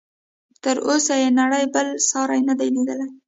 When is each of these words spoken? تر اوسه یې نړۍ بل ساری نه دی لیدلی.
تر 0.63 0.75
اوسه 0.87 1.13
یې 1.21 1.29
نړۍ 1.41 1.63
بل 1.73 1.87
ساری 2.09 2.39
نه 2.49 2.53
دی 2.59 2.67
لیدلی. 2.75 3.07